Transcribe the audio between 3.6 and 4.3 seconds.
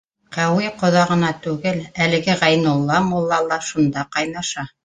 шунда